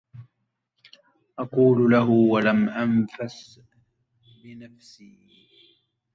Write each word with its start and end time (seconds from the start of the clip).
أقول 1.39 1.91
له 1.91 2.09
ولم 2.09 2.69
أنفس 2.69 3.59
بنفسي 4.43 5.19